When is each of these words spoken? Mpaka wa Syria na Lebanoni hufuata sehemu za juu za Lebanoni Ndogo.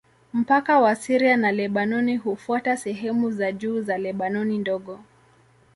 Mpaka 0.33 0.79
wa 0.79 0.95
Syria 0.95 1.37
na 1.37 1.51
Lebanoni 1.51 2.17
hufuata 2.17 2.77
sehemu 2.77 3.31
za 3.31 3.51
juu 3.51 3.81
za 3.81 3.97
Lebanoni 3.97 4.57
Ndogo. 4.57 4.99